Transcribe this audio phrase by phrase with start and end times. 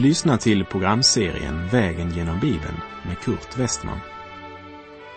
[0.00, 3.98] Du lyssnar till programserien Vägen genom Bibeln med Kurt Westman.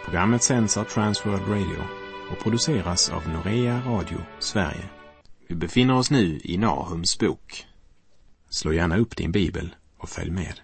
[0.05, 1.83] Programmet sänds av Transworld Radio
[2.31, 4.89] och produceras av Norea Radio Sverige.
[5.47, 7.65] Vi befinner oss nu i Nahums bok.
[8.49, 10.59] Slå gärna upp din bibel och följ med.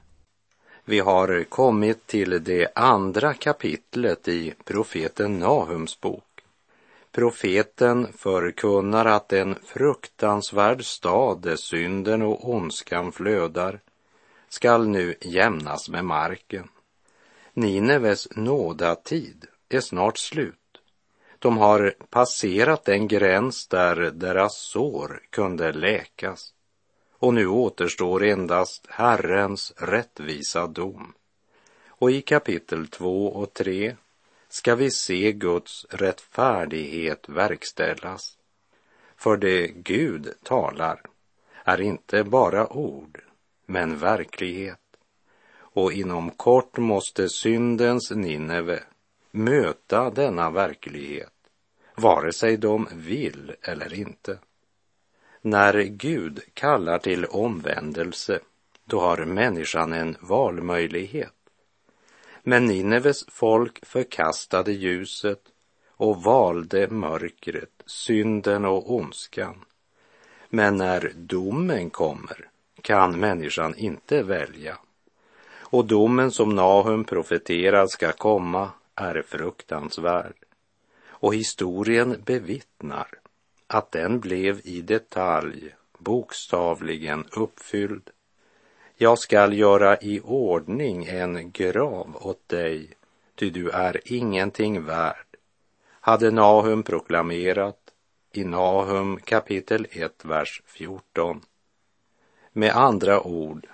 [0.86, 6.42] Vi har kommit till det andra kapitlet i profeten Nahums bok.
[7.11, 13.79] Profeten förkunnar att en fruktansvärd stad där synden och ondskan flödar
[14.49, 16.67] skall nu jämnas med marken.
[17.53, 20.55] Nineves nådatid är snart slut.
[21.39, 26.53] De har passerat den gräns där deras sår kunde läkas
[27.19, 31.13] och nu återstår endast Herrens rättvisa dom.
[31.87, 33.95] Och i kapitel 2 och 3
[34.50, 38.38] ska vi se Guds rättfärdighet verkställas.
[39.16, 41.02] För det Gud talar
[41.63, 43.22] är inte bara ord,
[43.70, 44.80] men verklighet.
[45.52, 48.84] Och inom kort måste syndens Nineve
[49.31, 51.34] möta denna verklighet,
[51.95, 54.40] vare sig de vill eller inte.
[55.42, 58.40] När Gud kallar till omvändelse,
[58.86, 61.36] då har människan en valmöjlighet.
[62.44, 65.42] Men Nineves folk förkastade ljuset
[65.88, 69.66] och valde mörkret, synden och ondskan.
[70.50, 74.77] Men när domen kommer kan människan inte välja.
[75.59, 80.35] Och domen som Nahum profeterar ska komma är fruktansvärd.
[81.07, 83.07] Och historien bevittnar
[83.67, 88.09] att den blev i detalj bokstavligen uppfylld.
[88.97, 92.89] Jag skall göra i ordning en grav åt dig,
[93.35, 95.25] ty du är ingenting värd,
[96.02, 97.80] hade Nahum proklamerat
[98.31, 101.41] i Nahum kapitel 1, vers 14.
[102.59, 103.68] Med andra ord,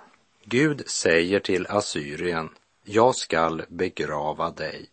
[0.44, 2.50] Gud säger till Assyrien,
[2.84, 4.88] jag skall begrava dig.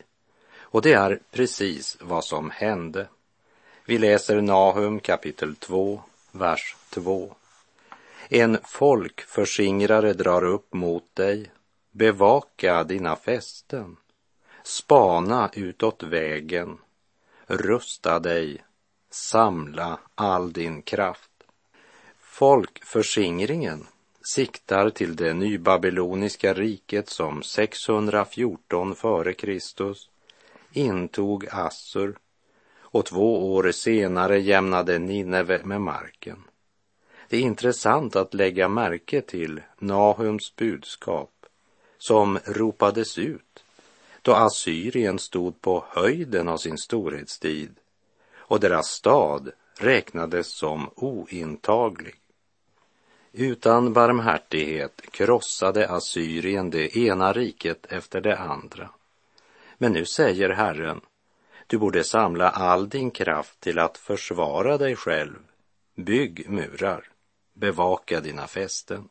[0.58, 3.08] Och det är precis vad som hände.
[3.86, 6.02] Vi läser Nahum kapitel 2,
[6.32, 7.36] vers 2.
[8.30, 11.52] En folkförskingrare drar upp mot dig,
[11.92, 13.98] bevaka dina fästen,
[14.64, 16.78] spana utåt vägen,
[17.48, 18.64] rusta dig,
[19.09, 21.33] samla all din kraft.
[22.34, 23.88] Folkförskingringen
[24.22, 29.60] siktar till det nybabyloniska riket som 614 f.Kr.
[30.72, 32.18] intog Assur
[32.78, 36.44] och två år senare jämnade Nineve med marken.
[37.30, 41.46] Det är intressant att lägga märke till Nahums budskap
[41.98, 43.64] som ropades ut
[44.22, 47.76] då Assyrien stod på höjden av sin storhetstid
[48.36, 52.16] och deras stad räknades som ointaglig.
[53.36, 58.90] Utan barmhärtighet krossade Assyrien det ena riket efter det andra.
[59.78, 61.02] Men nu säger Herren,
[61.68, 65.36] du borde samla all din kraft till att försvara dig själv.
[65.96, 67.08] Bygg murar,
[67.54, 69.10] bevaka dina fästen.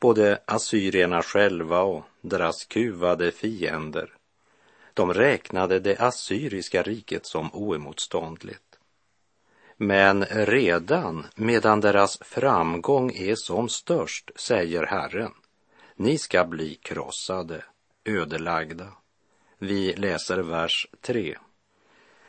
[0.00, 4.14] Både assyrierna själva och deras kuvade fiender,
[4.94, 8.65] de räknade det assyriska riket som oemotståndligt.
[9.76, 15.32] Men redan medan deras framgång är som störst, säger Herren,
[15.96, 17.64] ni ska bli krossade,
[18.04, 18.92] ödelagda.
[19.58, 21.38] Vi läser vers 3.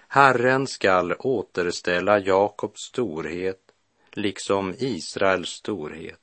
[0.07, 3.67] Herren skall återställa Jakobs storhet
[4.11, 6.19] liksom Israels storhet.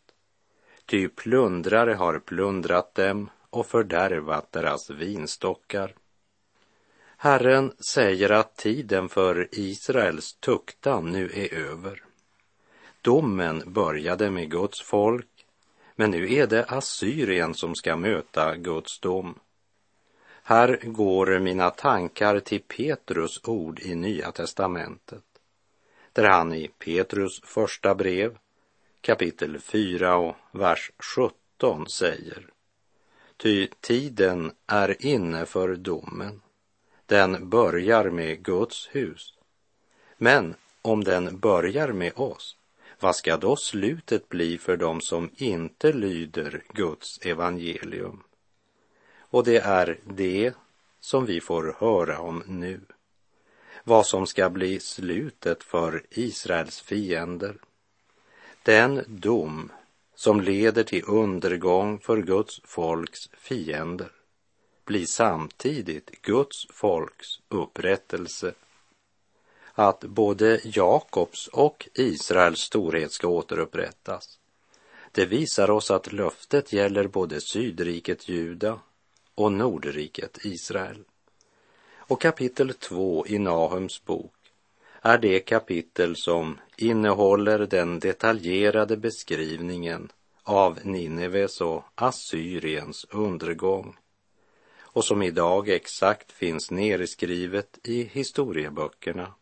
[0.87, 5.95] Ty plundrare har plundrat dem och fördärvat deras vinstockar.
[7.25, 12.03] Herren säger att tiden för Israels tuktan nu är över.
[13.03, 15.47] Domen började med Guds folk,
[15.97, 19.38] men nu är det Assyrien som ska möta Guds dom.
[20.43, 25.25] Här går mina tankar till Petrus ord i Nya testamentet,
[26.12, 28.38] där han i Petrus första brev,
[29.00, 32.47] kapitel 4 och vers 17 säger
[33.37, 36.41] Ty tiden är inne för domen
[37.06, 39.35] den börjar med Guds hus.
[40.17, 42.56] Men om den börjar med oss,
[43.01, 48.23] vad ska då slutet bli för dem som inte lyder Guds evangelium?
[49.19, 50.53] Och det är det
[51.01, 52.81] som vi får höra om nu.
[53.85, 57.56] Vad som ska bli slutet för Israels fiender.
[58.62, 59.73] Den dom
[60.15, 64.11] som leder till undergång för Guds folks fiender
[64.84, 68.54] blir samtidigt Guds folks upprättelse.
[69.72, 74.38] Att både Jakobs och Israels storhet ska återupprättas.
[75.12, 78.81] Det visar oss att löftet gäller både Sydriket Juda
[79.34, 81.04] och Nordriket Israel.
[81.96, 84.32] Och kapitel 2 i Nahums bok
[85.02, 93.96] är det kapitel som innehåller den detaljerade beskrivningen av Nineves och Assyriens undergång
[94.94, 99.32] och som idag exakt finns nerskrivet i historieböckerna.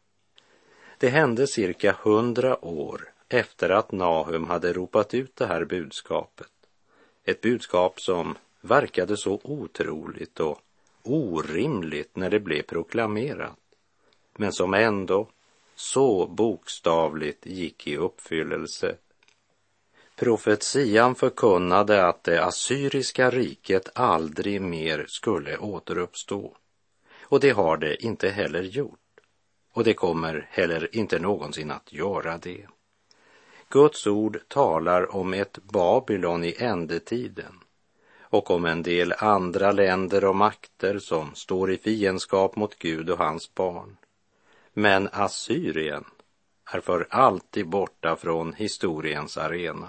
[0.99, 6.51] Det hände cirka hundra år efter att Nahum hade ropat ut det här budskapet.
[7.25, 10.61] Ett budskap som verkade så otroligt och
[11.03, 13.59] orimligt när det blev proklamerat,
[14.37, 15.29] men som ändå
[15.75, 18.97] så bokstavligt gick i uppfyllelse.
[20.17, 26.57] Profetian förkunnade att det assyriska riket aldrig mer skulle återuppstå.
[27.23, 28.99] Och det har det inte heller gjort.
[29.73, 32.67] Och det kommer heller inte någonsin att göra det.
[33.69, 37.61] Guds ord talar om ett Babylon i ändetiden
[38.21, 43.19] och om en del andra länder och makter som står i fiendskap mot Gud och
[43.19, 43.97] hans barn.
[44.73, 46.05] Men Assyrien
[46.73, 49.89] är för alltid borta från historiens arena.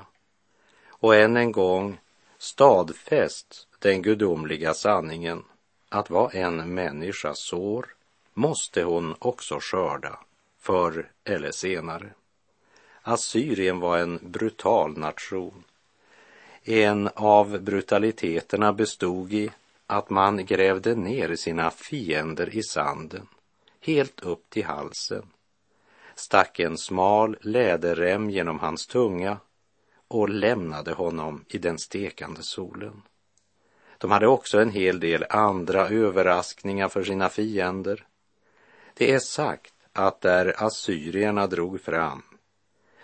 [1.03, 1.99] Och än en gång
[2.37, 5.43] stadfäst den gudomliga sanningen
[5.89, 7.85] att vad en människa sår
[8.33, 10.19] måste hon också skörda,
[10.59, 12.09] förr eller senare.
[13.01, 15.63] Assyrien var en brutal nation.
[16.63, 19.51] En av brutaliteterna bestod i
[19.87, 23.27] att man grävde ner sina fiender i sanden
[23.81, 25.25] helt upp till halsen,
[26.15, 29.37] stack en smal läderrem genom hans tunga
[30.07, 33.01] och lämnade honom i den stekande solen.
[33.97, 38.07] De hade också en hel del andra överraskningar för sina fiender.
[38.93, 42.21] Det är sagt att där assyrierna drog fram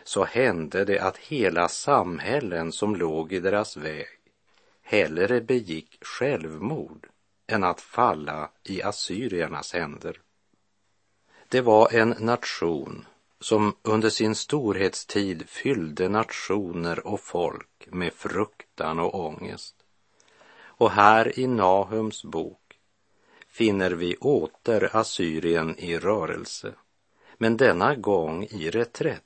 [0.03, 4.07] så hände det att hela samhällen som låg i deras väg
[4.81, 7.07] hellre begick självmord
[7.47, 10.21] än att falla i assyriernas händer.
[11.47, 13.05] Det var en nation
[13.39, 19.75] som under sin storhetstid fyllde nationer och folk med fruktan och ångest.
[20.61, 22.79] Och här i Nahums bok
[23.47, 26.73] finner vi åter Assyrien i rörelse,
[27.37, 29.23] men denna gång i reträtt.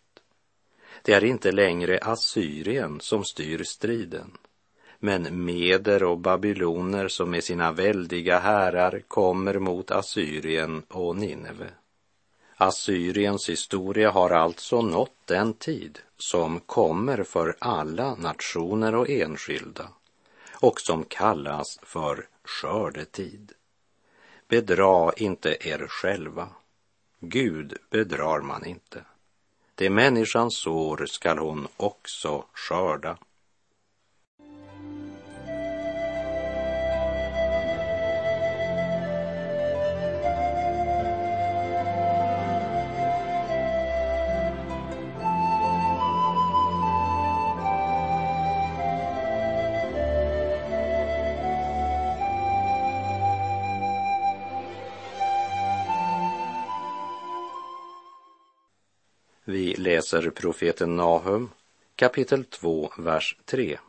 [1.02, 4.32] Det är inte längre Assyrien som styr striden,
[5.00, 11.70] men meder och babyloner som med sina väldiga härar kommer mot Assyrien och Nineve.
[12.64, 19.88] Assyriens historia har alltså nått den tid som kommer för alla nationer och enskilda
[20.54, 23.52] och som kallas för skördetid.
[24.48, 26.50] Bedra inte er själva.
[27.20, 29.06] Gud bedrar man inte.
[29.76, 33.18] Det människan sår skall hon också skörda.
[59.46, 61.50] Vi läser profeten Nahum
[61.96, 63.80] kapitel 2, vers 3.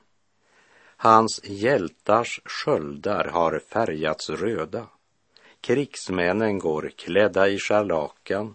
[0.97, 4.87] Hans hjältars sköldar har färgats röda.
[5.61, 8.55] Krigsmännen går klädda i scharlakan.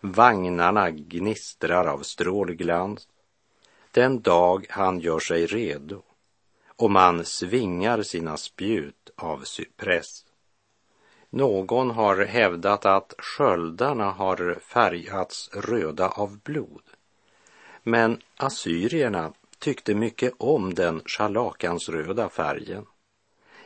[0.00, 3.08] Vagnarna gnistrar av strålglans.
[3.90, 6.02] Den dag han gör sig redo
[6.66, 10.24] och man svingar sina spjut av cypress.
[11.30, 16.82] Någon har hävdat att sköldarna har färgats röda av blod.
[17.82, 22.86] Men assyrierna tyckte mycket om den scharlakansröda färgen.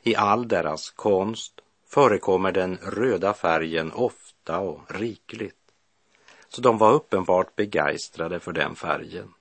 [0.03, 5.57] I all deras konst förekommer den röda färgen ofta och rikligt.
[6.49, 9.35] Så de var uppenbart begeistrade för den färgen.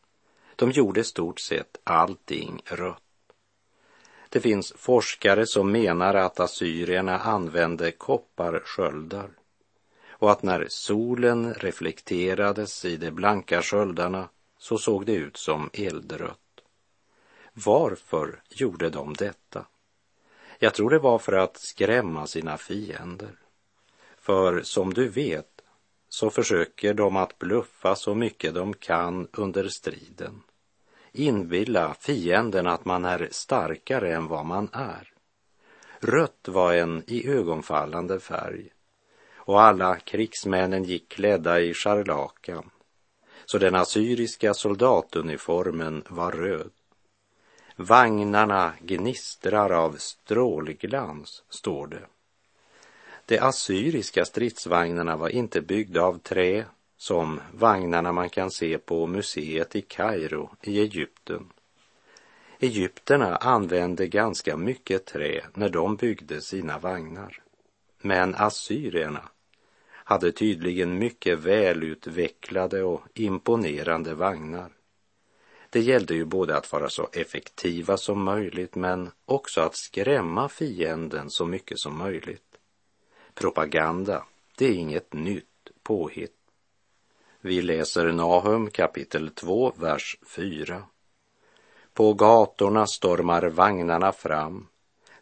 [0.56, 3.11] De gjorde stort sett allting rött.
[4.32, 9.30] Det finns forskare som menar att assyrierna använde kopparsköldar
[10.10, 16.38] och att när solen reflekterades i de blanka sköldarna så såg det ut som eldrött.
[17.54, 19.66] Varför gjorde de detta?
[20.60, 23.36] Jag tror det var för att skrämma sina fiender.
[24.18, 25.62] För som du vet
[26.10, 30.42] så försöker de att bluffa så mycket de kan under striden
[31.13, 35.13] inbilla fienden att man är starkare än vad man är.
[36.00, 38.70] Rött var en iögonfallande färg
[39.36, 42.70] och alla krigsmännen gick klädda i scharlakan,
[43.46, 46.72] så den assyriska soldatuniformen var röd.
[47.75, 52.06] Vagnarna gnistrar av strålglans, står det.
[53.25, 56.65] De assyriska stridsvagnarna var inte byggda av trä
[57.01, 61.50] som vagnarna man kan se på museet i Kairo i Egypten.
[62.60, 67.41] Egypterna använde ganska mycket trä när de byggde sina vagnar.
[68.01, 69.29] Men assyrierna
[69.91, 74.70] hade tydligen mycket välutvecklade och imponerande vagnar.
[75.70, 81.29] Det gällde ju både att vara så effektiva som möjligt men också att skrämma fienden
[81.29, 82.58] så mycket som möjligt.
[83.34, 84.25] Propaganda,
[84.58, 86.40] det är inget nytt påhitt.
[87.43, 90.83] Vi läser Nahum kapitel 2, vers 4.
[91.93, 94.67] På gatorna stormar vagnarna fram.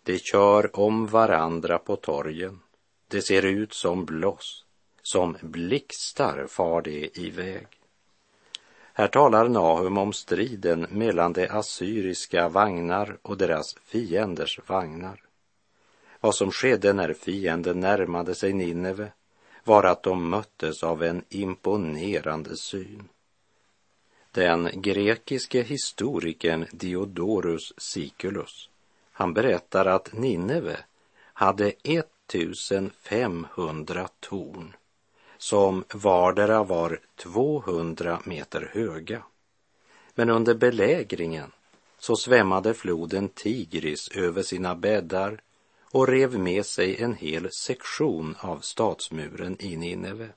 [0.04, 2.60] De kör om varandra på torgen.
[3.08, 4.66] Det ser ut som bloss.
[5.02, 7.68] Som blixtar far de iväg.
[8.94, 15.24] Här talar Nahum om striden mellan de assyriska vagnar och deras fienders vagnar.
[16.20, 19.12] Vad som skedde när fienden närmade sig Nineve
[19.64, 23.10] var att de möttes av en imponerande syn.
[24.32, 28.70] Den grekiske historikern Diodorus Siculus,
[29.12, 30.78] han berättar att Nineve
[31.34, 34.76] hade 1500 torn
[35.38, 39.24] som vardera var 200 meter höga.
[40.16, 41.52] Men under belägringen
[42.00, 45.42] så svämmade floden Tigris över sina bäddar
[45.92, 50.30] och rev med sig en hel sektion av stadsmuren i Nineve.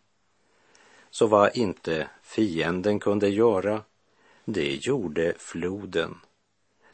[1.11, 3.83] Så vad inte fienden kunde göra,
[4.45, 6.19] det gjorde floden.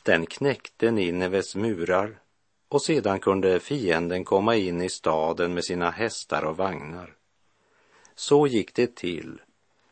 [0.03, 2.19] Den knäckte Nineves murar
[2.69, 7.15] och sedan kunde fienden komma in i staden med sina hästar och vagnar.
[8.15, 9.41] Så gick det till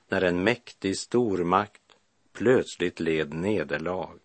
[0.09, 1.83] när en mäktig stormakt
[2.33, 4.19] plötsligt led nederlag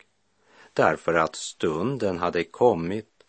[0.74, 3.21] därför att stunden hade kommit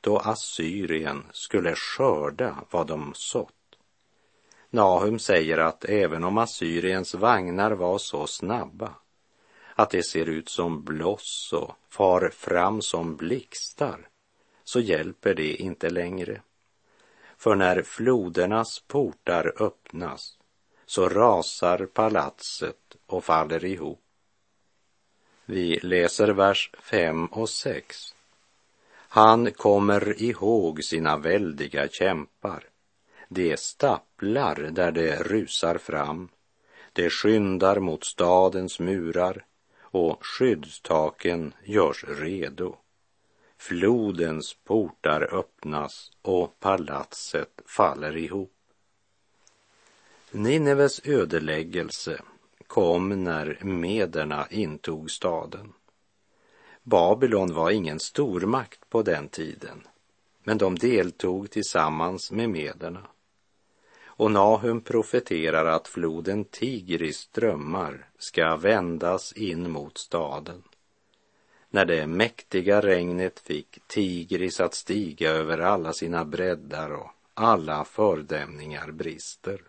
[0.00, 3.54] då Assyrien skulle skörda vad de sått.
[4.70, 8.94] Nahum säger att även om Assyriens vagnar var så snabba
[9.74, 14.08] att det ser ut som bloss och far fram som blixtar
[14.64, 16.42] så hjälper det inte längre.
[17.36, 20.38] För när flodernas portar öppnas
[20.86, 24.00] så rasar palatset och faller ihop.
[25.44, 28.14] Vi läser vers 5 och 6.
[29.12, 32.64] Han kommer ihåg sina väldiga kämpar.
[33.28, 36.28] De stapplar där de rusar fram.
[36.92, 39.44] De skyndar mot stadens murar
[39.80, 42.76] och skyddstaken görs redo.
[43.58, 48.54] Flodens portar öppnas och palatset faller ihop.
[50.30, 52.22] Nineves ödeläggelse
[52.66, 55.72] kom när mederna intog staden.
[56.90, 59.86] Babylon var ingen stormakt på den tiden,
[60.44, 63.06] men de deltog tillsammans med mederna.
[64.04, 70.62] Och Nahum profeterar att floden Tigris strömmar ska vändas in mot staden.
[71.68, 78.90] När det mäktiga regnet fick Tigris att stiga över alla sina breddar och alla fördämningar
[78.90, 79.60] brister.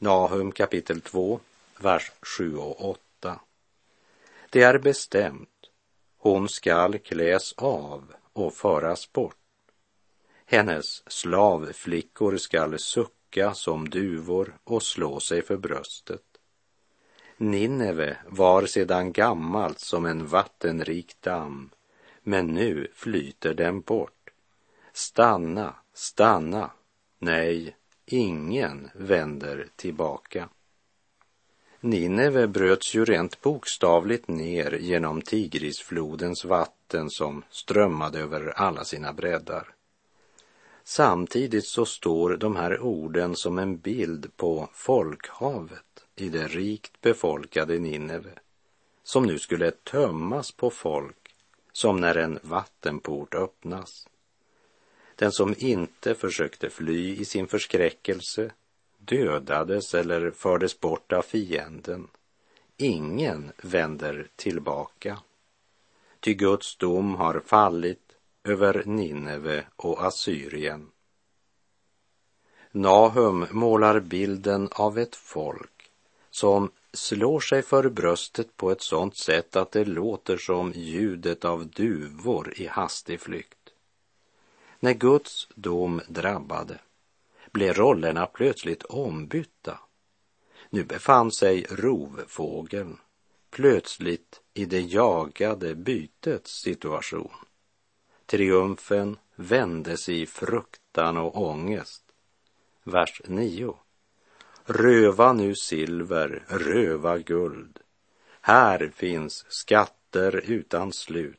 [0.00, 1.40] Nahum kapitel 2,
[1.78, 3.40] vers 7 och 8.
[4.50, 5.59] Det är bestämt
[6.22, 9.36] hon skall kläs av och föras bort.
[10.46, 16.22] Hennes slavflickor skall sucka som duvor och slå sig för bröstet.
[17.36, 21.70] Nineve var sedan gammalt som en vattenrik damm,
[22.22, 24.30] men nu flyter den bort.
[24.92, 26.70] Stanna, stanna,
[27.18, 30.48] nej, ingen vänder tillbaka.
[31.80, 39.74] Nineve bröts ju rent bokstavligt ner genom Tigrisflodens vatten som strömmade över alla sina breddar.
[40.84, 47.78] Samtidigt så står de här orden som en bild på folkhavet i det rikt befolkade
[47.78, 48.32] Nineve
[49.02, 51.34] som nu skulle tömmas på folk
[51.72, 54.08] som när en vattenport öppnas.
[55.16, 58.50] Den som inte försökte fly i sin förskräckelse
[59.10, 62.08] dödades eller fördes bort av fienden.
[62.76, 65.18] Ingen vänder tillbaka.
[66.20, 70.90] Ty Guds dom har fallit över Nineve och Assyrien.
[72.70, 75.90] Nahum målar bilden av ett folk
[76.30, 81.66] som slår sig för bröstet på ett sådant sätt att det låter som ljudet av
[81.66, 83.70] duvor i hastig flykt.
[84.80, 86.78] När Guds dom drabbade
[87.52, 89.78] blev rollerna plötsligt ombytta.
[90.70, 92.98] Nu befann sig rovfågeln
[93.50, 97.32] plötsligt i det jagade bytets situation.
[98.26, 102.04] Triumfen vändes i fruktan och ångest.
[102.84, 103.76] Vers 9.
[104.64, 107.78] Röva nu silver, röva guld.
[108.40, 111.38] Här finns skatter utan slut,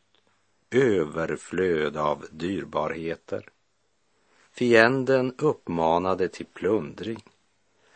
[0.72, 3.50] överflöd av dyrbarheter.
[4.54, 7.24] Fienden uppmanade till plundring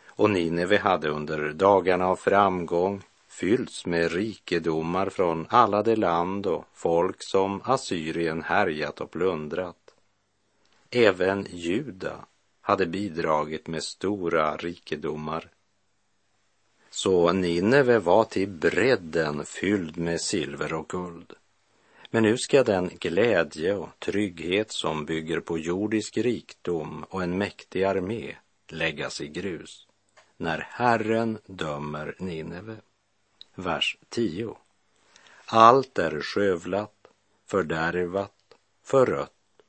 [0.06, 6.64] och Nineve hade under dagarna av framgång fyllts med rikedomar från alla de land och
[6.72, 9.94] folk som Assyrien härjat och plundrat.
[10.90, 12.26] Även Juda
[12.60, 15.50] hade bidragit med stora rikedomar.
[16.90, 21.32] Så Nineve var till bredden fylld med silver och guld.
[22.16, 27.84] Men nu ska den glädje och trygghet som bygger på jordisk rikdom och en mäktig
[27.84, 28.36] armé
[28.68, 29.88] läggas i grus
[30.36, 32.76] när Herren dömer Nineve.
[33.54, 34.56] Vers 10.
[35.46, 37.06] Allt är skövlat,
[37.46, 39.62] fördärvat, förrött.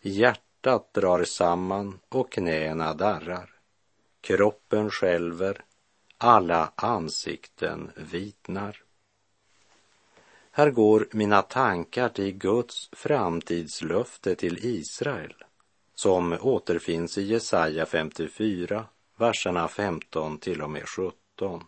[0.00, 3.50] Hjärtat drar samman och knäna darrar.
[4.20, 5.64] Kroppen skälver,
[6.18, 8.87] alla ansikten vitnar.
[10.58, 15.34] Här går mina tankar till Guds framtidslöfte till Israel
[15.94, 18.84] som återfinns i Jesaja 54,
[19.16, 21.64] verserna 15 till och med 17.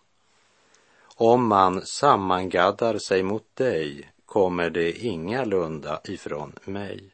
[1.17, 7.11] Om man sammangaddar sig mot dig kommer det ingalunda ifrån mig.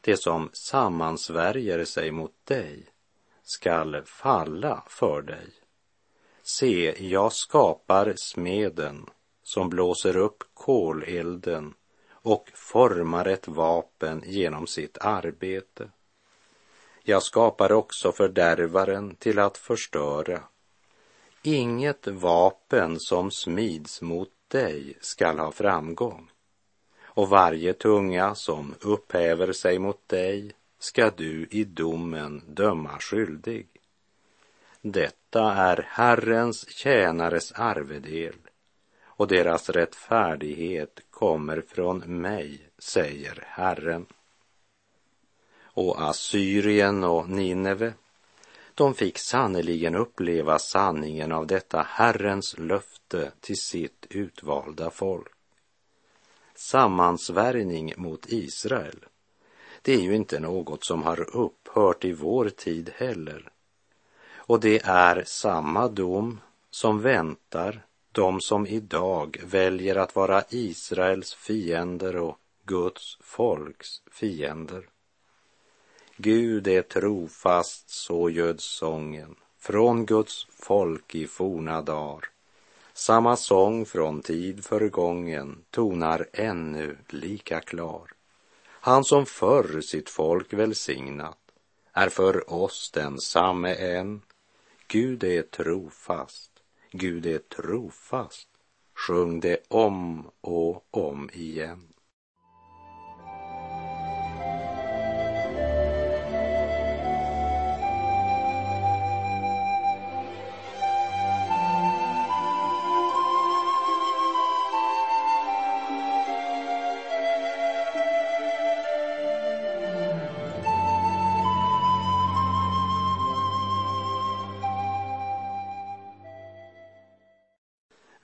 [0.00, 2.86] Det som sammansvärjer sig mot dig
[3.42, 5.48] skall falla för dig.
[6.42, 9.06] Se, jag skapar smeden
[9.52, 11.74] som blåser upp kolelden
[12.10, 15.90] och formar ett vapen genom sitt arbete.
[17.02, 20.42] Jag skapar också fördärvaren till att förstöra.
[21.42, 26.30] Inget vapen som smids mot dig skall ha framgång
[27.02, 33.68] och varje tunga som upphäver sig mot dig ska du i domen döma skyldig.
[34.80, 38.34] Detta är Herrens tjänares arvedel
[39.20, 44.06] och deras rättfärdighet kommer från mig, säger Herren.
[45.62, 47.92] Och Assyrien och Nineve,
[48.74, 55.32] de fick sannerligen uppleva sanningen av detta Herrens löfte till sitt utvalda folk.
[56.54, 59.04] Sammansvärjning mot Israel,
[59.82, 63.48] det är ju inte något som har upphört i vår tid heller.
[64.34, 72.16] Och det är samma dom som väntar de som idag väljer att vara Israels fiender
[72.16, 74.88] och Guds folks fiender.
[76.16, 82.24] Gud är trofast, så göd sången från Guds folk i forna dar.
[82.92, 88.12] Samma sång från tid förgången tonar ännu lika klar.
[88.66, 91.38] Han som förr sitt folk välsignat
[91.92, 94.22] är för oss densamme än.
[94.86, 96.49] Gud är trofast
[96.92, 98.48] Gud är trofast.
[98.94, 101.89] Sjung det om och om igen.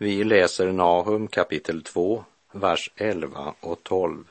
[0.07, 4.25] Vi läser Nahum kapitel 2, vers 11 och 12.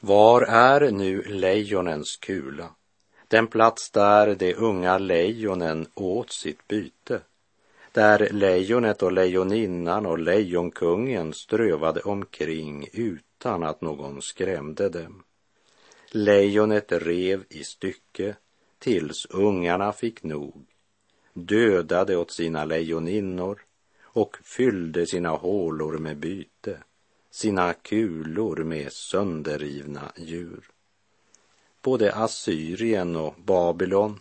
[0.00, 2.70] Var är nu lejonens kula,
[3.28, 7.20] den plats där de unga lejonen åt sitt byte,
[7.92, 15.22] där lejonet och lejoninnan och lejonkungen strövade omkring utan att någon skrämde dem.
[16.10, 18.36] Lejonet rev i stycke
[18.78, 20.66] tills ungarna fick nog,
[21.32, 23.62] dödade åt sina lejoninnor
[24.12, 26.78] och fyllde sina hålor med byte,
[27.30, 30.70] sina kulor med sönderrivna djur.
[31.82, 34.20] Både Assyrien och Babylon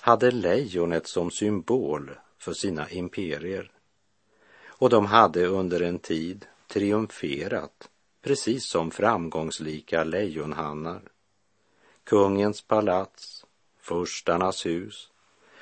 [0.00, 3.70] hade lejonet som symbol för sina imperier.
[4.66, 7.88] Och de hade under en tid triumferat,
[8.22, 11.02] precis som framgångsrika lejonhannar.
[12.04, 13.46] Kungens palats,
[13.80, 15.10] furstarnas hus,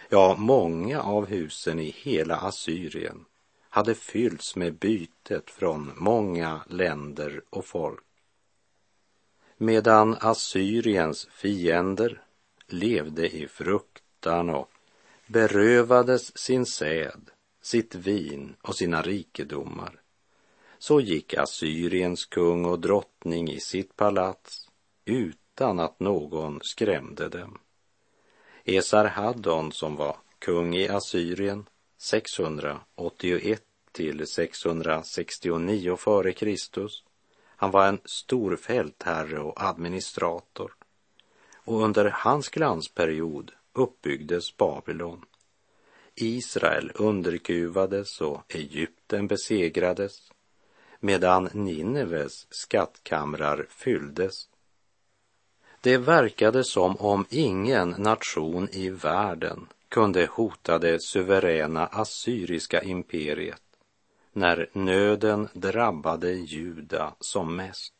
[0.08, 3.24] ja, många av husen i hela Assyrien
[3.70, 8.04] hade fyllts med bytet från många länder och folk.
[9.56, 12.22] Medan Assyriens fiender
[12.66, 14.70] levde i fruktan och
[15.26, 17.30] berövades sin säd
[17.62, 20.00] sitt vin och sina rikedomar.
[20.78, 24.68] Så gick Assyriens kung och drottning i sitt palats
[25.04, 27.58] utan att någon skrämde dem.
[28.64, 31.66] Esarhaddon som var kung i Assyrien
[32.02, 37.04] 681 till 669 före Kristus.
[37.46, 40.74] Han var en stor fältherre och administrator.
[41.54, 45.24] Och under hans glansperiod uppbyggdes Babylon.
[46.14, 50.32] Israel underkuvades och Egypten besegrades
[51.00, 54.48] medan Nineves skattkamrar fylldes.
[55.80, 63.62] Det verkade som om ingen nation i världen kunde hota det suveräna assyriska imperiet
[64.32, 67.94] när nöden drabbade Juda som mest.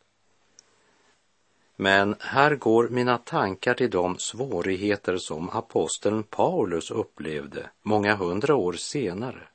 [1.77, 8.73] Men här går mina tankar till de svårigheter som aposteln Paulus upplevde många hundra år
[8.73, 9.49] senare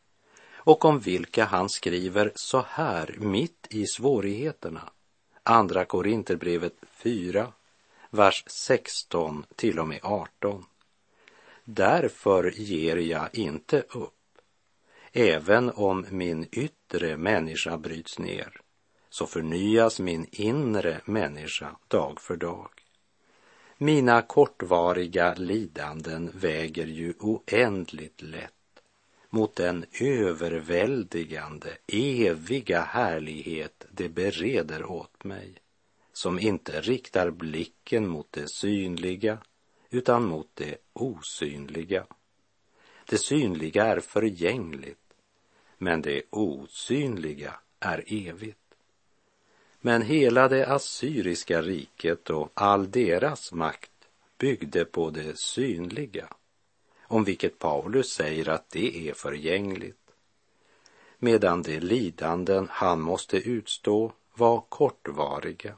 [0.56, 4.90] och om vilka han skriver så här mitt i svårigheterna.
[5.44, 7.52] Andra Korinterbrevet 4,
[8.10, 10.66] vers 16 till och med 18.
[11.68, 14.14] Därför ger jag inte upp,
[15.12, 18.62] även om min yttre människa bryts ner
[19.10, 22.70] så förnyas min inre människa dag för dag.
[23.78, 28.52] Mina kortvariga lidanden väger ju oändligt lätt
[29.30, 35.54] mot den överväldigande, eviga härlighet det bereder åt mig,
[36.14, 39.38] som inte riktar blicken mot det synliga,
[39.90, 42.06] utan mot det osynliga.
[43.06, 45.14] Det synliga är förgängligt,
[45.78, 48.58] men det osynliga är evigt.
[49.82, 53.92] Men hela det assyriska riket och all deras makt
[54.38, 56.28] byggde på det synliga,
[57.02, 60.12] om vilket Paulus säger att det är förgängligt,
[61.18, 65.76] medan de lidanden han måste utstå var kortvariga.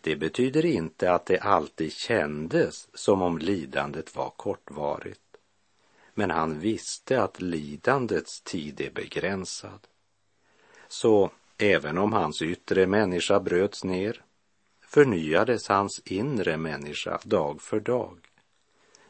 [0.00, 5.36] Det betyder inte att det alltid kändes som om lidandet var kortvarigt,
[6.14, 9.86] men han visste att lidandets tid är begränsad.
[10.88, 11.30] Så
[11.60, 14.22] Även om hans yttre människa bröts ner
[14.80, 18.18] förnyades hans inre människa dag för dag.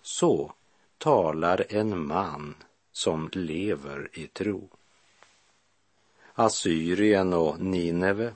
[0.03, 0.53] Så
[0.99, 2.55] talar en man
[2.93, 4.69] som lever i tro.
[6.35, 8.33] Assyrien och Nineve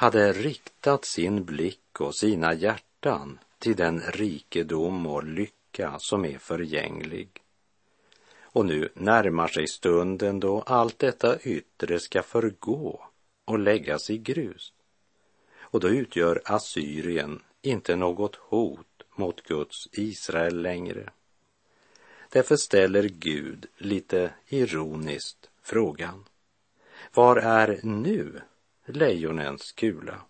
[0.00, 7.28] hade riktat sin blick och sina hjärtan till den rikedom och lycka som är förgänglig.
[8.40, 13.04] Och nu närmar sig stunden då allt detta yttre ska förgå
[13.44, 14.72] och läggas i grus.
[15.58, 21.10] Och då utgör Assyrien inte något hot mot Guds Israel längre.
[22.28, 26.24] Därför ställer Gud lite ironiskt frågan.
[27.14, 28.40] Var är nu
[28.96, 30.22] lejonens kula?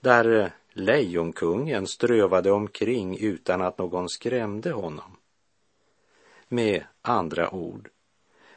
[0.00, 5.16] Där eh, lejonkungen strövade omkring utan att någon skrämde honom.
[6.48, 7.90] Med andra ord,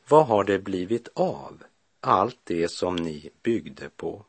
[0.08, 1.64] vad har det blivit av
[2.02, 4.26] allt det som ni byggde på.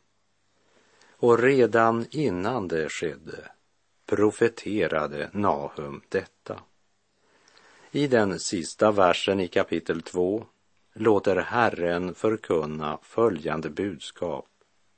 [1.16, 3.50] Och redan innan det skedde
[4.06, 6.60] profeterade Nahum detta.
[7.90, 10.46] I den sista versen i kapitel 2
[10.92, 14.46] låter Herren förkunna följande budskap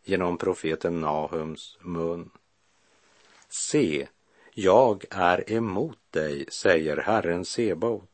[0.05, 2.31] genom profeten Nahums mun.
[3.49, 4.09] Se,
[4.55, 8.11] jag är emot dig, säger Herren Sebaot.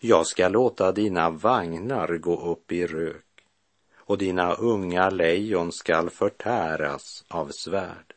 [0.00, 3.24] Jag ska låta dina vagnar gå upp i rök
[3.96, 8.14] och dina unga lejon skall förtäras av svärd.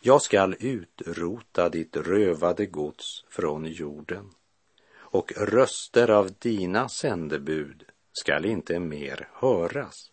[0.00, 4.30] Jag skall utrota ditt rövade gods från jorden
[5.10, 10.10] och röster av dina sändebud skall inte mer höras.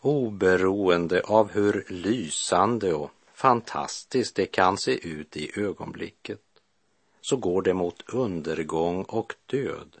[0.00, 6.40] Oberoende av hur lysande och fantastiskt det kan se ut i ögonblicket
[7.20, 9.96] så går det mot undergång och död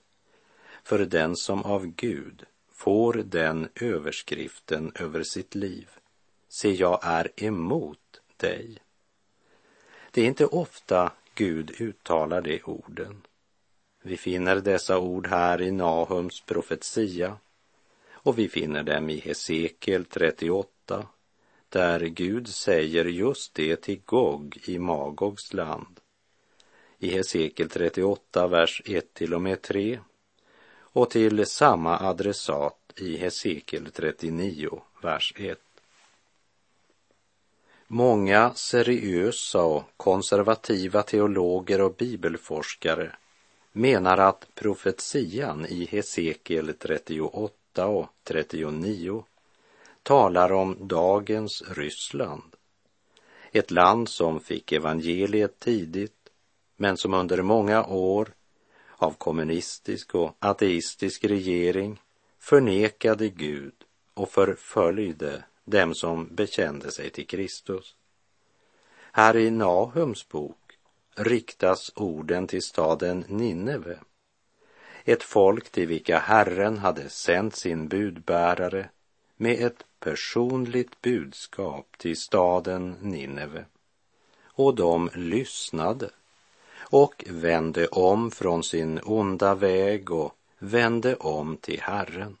[0.82, 5.88] för den som av Gud får den överskriften över sitt liv.
[6.48, 8.78] Se, jag är emot dig.
[10.10, 13.22] Det är inte ofta Gud uttalar de orden.
[14.02, 17.36] Vi finner dessa ord här i Nahums profetia
[18.28, 21.06] och vi finner dem i Hesekiel 38
[21.68, 26.00] där Gud säger just det till Gog i Magogs land.
[26.98, 29.98] I Hesekiel 38, vers 1 till och med 3
[30.80, 35.58] och till samma adressat i Hesekiel 39, vers 1.
[37.86, 43.16] Många seriösa och konservativa teologer och bibelforskare
[43.72, 49.24] menar att profetian i Hesekiel 38 och 39
[50.02, 52.56] talar om dagens Ryssland.
[53.52, 56.28] Ett land som fick evangeliet tidigt,
[56.76, 58.28] men som under många år
[58.96, 62.00] av kommunistisk och ateistisk regering
[62.38, 63.74] förnekade Gud
[64.14, 67.94] och förföljde dem som bekände sig till Kristus.
[69.12, 70.78] Här i Nahums bok
[71.14, 73.98] riktas orden till staden Nineve,
[75.12, 78.88] ett folk till vilka Herren hade sänt sin budbärare
[79.36, 83.64] med ett personligt budskap till staden Nineve.
[84.44, 86.10] Och de lyssnade
[86.80, 92.36] och vände om från sin onda väg och vände om till Herren.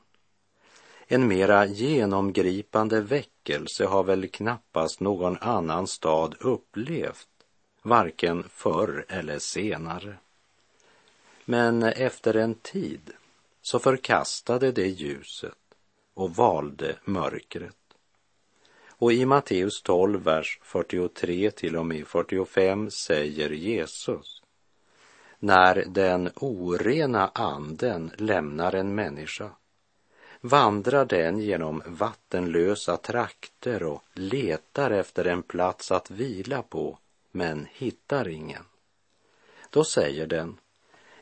[1.06, 7.28] En mera genomgripande väckelse har väl knappast någon annan stad upplevt,
[7.82, 10.16] varken förr eller senare.
[11.50, 13.10] Men efter en tid
[13.62, 15.58] så förkastade det ljuset
[16.14, 17.76] och valde mörkret.
[18.88, 24.42] Och i Matteus 12, vers 43 till och med 45 säger Jesus
[25.38, 29.50] när den orena anden lämnar en människa
[30.40, 36.98] vandrar den genom vattenlösa trakter och letar efter en plats att vila på,
[37.30, 38.64] men hittar ingen.
[39.70, 40.56] Då säger den,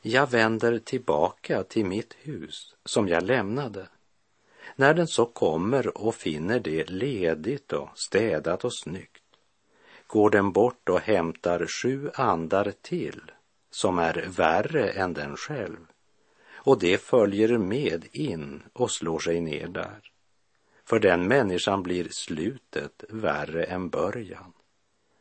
[0.08, 3.88] jag vänder tillbaka till mitt hus som jag lämnade.
[4.76, 9.22] När den så kommer och finner det ledigt och städat och snyggt
[10.06, 13.32] går den bort och hämtar sju andar till
[13.70, 15.86] som är värre än den själv
[16.52, 20.00] och det följer med in och slår sig ner där.
[20.84, 24.52] För den människan blir slutet värre än början.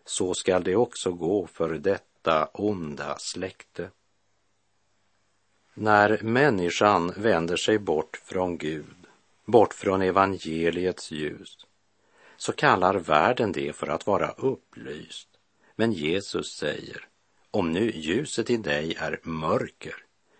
[0.05, 3.89] Så skall det också gå för detta onda släkte.
[5.77, 9.07] När människan vänder sig bort från Gud,
[9.45, 11.65] bort från evangeliets ljus,
[12.37, 15.27] så kallar världen det för att vara upplyst.
[15.75, 17.07] Men Jesus säger,
[17.51, 19.95] om nu ljuset i dig är mörker,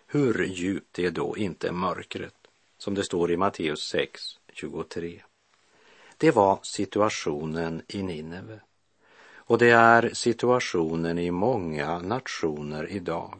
[0.06, 2.34] hur djupt är då inte mörkret?
[2.78, 4.22] Som det står i Matteus 6,
[4.52, 5.22] 23.
[6.16, 8.60] Det var situationen i Nineve.
[9.34, 13.38] Och det är situationen i många nationer idag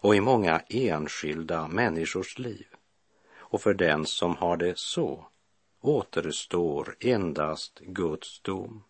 [0.00, 2.66] och i många enskilda människors liv.
[3.38, 5.26] Och för den som har det så
[5.80, 8.84] återstår endast Guds dom.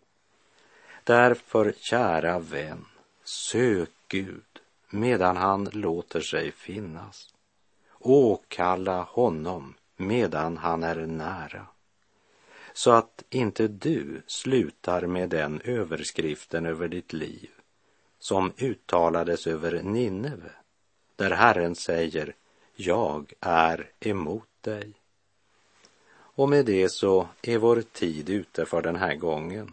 [1.03, 2.85] Därför, kära vän,
[3.23, 4.43] sök Gud
[4.89, 7.33] medan han låter sig finnas.
[7.99, 11.65] Åkalla honom medan han är nära.
[12.73, 17.49] Så att inte du slutar med den överskriften över ditt liv
[18.19, 20.51] som uttalades över Nineve,
[21.19, 22.35] där Herren säger
[22.75, 24.93] jag är emot dig.
[26.11, 29.71] Och med det så är vår tid ute för den här gången.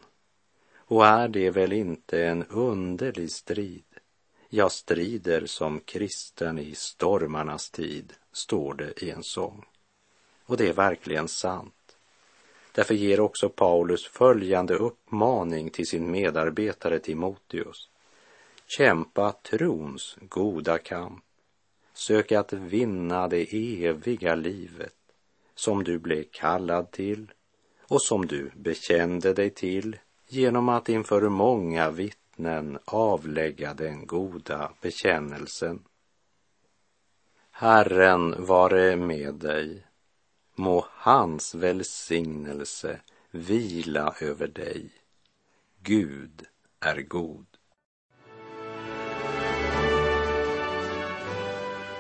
[0.76, 3.84] Och är det väl inte en underlig strid
[4.48, 9.64] jag strider som kristen i stormarnas tid, står det i en sång.
[10.46, 11.96] Och det är verkligen sant.
[12.72, 17.88] Därför ger också Paulus följande uppmaning till sin medarbetare Timoteus.
[18.66, 21.25] Kämpa trons goda kamp.
[21.96, 23.54] Sök att vinna det
[23.86, 24.94] eviga livet
[25.54, 27.32] som du blev kallad till
[27.82, 35.84] och som du bekände dig till genom att inför många vittnen avlägga den goda bekännelsen.
[37.50, 39.86] Herren vare med dig.
[40.54, 44.90] Må hans välsignelse vila över dig.
[45.82, 46.46] Gud
[46.80, 47.55] är god.